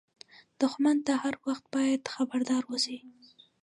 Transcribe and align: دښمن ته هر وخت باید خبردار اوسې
دښمن 0.61 0.97
ته 1.05 1.13
هر 1.23 1.35
وخت 1.45 1.65
باید 1.75 2.11
خبردار 2.15 2.63
اوسې 2.67 2.97